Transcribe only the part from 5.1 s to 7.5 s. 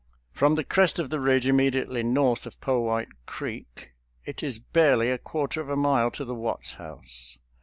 a quarter of a mile to the Watts house.